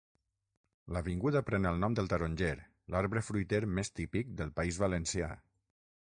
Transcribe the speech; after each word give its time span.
L'avinguda 0.95 1.41
pren 1.49 1.67
el 1.71 1.75
nom 1.83 1.97
del 1.99 2.07
taronger, 2.13 2.53
l'arbre 2.95 3.23
fruiter 3.27 3.59
més 3.81 3.93
típic 3.99 4.31
del 4.41 4.55
País 4.61 4.81
Valencià. 4.85 5.29